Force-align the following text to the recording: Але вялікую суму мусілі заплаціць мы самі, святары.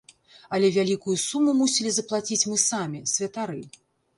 Але 0.57 0.69
вялікую 0.77 1.17
суму 1.25 1.53
мусілі 1.59 1.91
заплаціць 1.99 2.47
мы 2.53 2.57
самі, 2.65 3.07
святары. 3.17 3.61